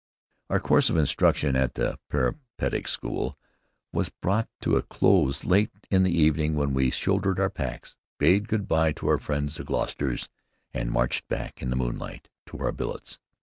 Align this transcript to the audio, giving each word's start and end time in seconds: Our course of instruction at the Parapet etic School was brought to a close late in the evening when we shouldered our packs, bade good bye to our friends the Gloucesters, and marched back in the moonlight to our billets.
Our 0.49 0.59
course 0.59 0.89
of 0.89 0.97
instruction 0.97 1.55
at 1.55 1.75
the 1.75 1.99
Parapet 2.09 2.39
etic 2.57 2.87
School 2.87 3.37
was 3.93 4.09
brought 4.09 4.49
to 4.61 4.75
a 4.75 4.81
close 4.81 5.45
late 5.45 5.69
in 5.91 6.01
the 6.01 6.11
evening 6.11 6.55
when 6.55 6.73
we 6.73 6.89
shouldered 6.89 7.39
our 7.39 7.51
packs, 7.51 7.95
bade 8.17 8.47
good 8.47 8.67
bye 8.67 8.93
to 8.93 9.07
our 9.09 9.19
friends 9.19 9.57
the 9.57 9.63
Gloucesters, 9.63 10.27
and 10.73 10.89
marched 10.89 11.27
back 11.27 11.61
in 11.61 11.69
the 11.69 11.75
moonlight 11.75 12.29
to 12.47 12.57
our 12.61 12.71
billets. 12.71 13.19